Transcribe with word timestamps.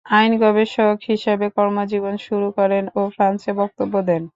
আইন 0.05 0.31
গবেষক 0.41 0.95
হিসেবে 1.09 1.45
কর্মজীবন 1.55 2.15
শুরু 2.27 2.47
করেন 2.57 2.83
ও 2.95 3.01
ফ্রান্সে 3.15 3.51
বক্তব্য 3.59 3.93
দেন। 4.07 4.23